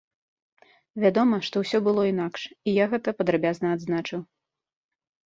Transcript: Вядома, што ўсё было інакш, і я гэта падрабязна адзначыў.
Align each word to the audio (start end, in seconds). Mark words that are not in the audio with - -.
Вядома, 1.03 1.35
што 1.47 1.55
ўсё 1.63 1.77
было 1.87 2.05
інакш, 2.13 2.41
і 2.71 2.73
я 2.77 2.85
гэта 2.95 3.09
падрабязна 3.21 3.67
адзначыў. 3.75 4.19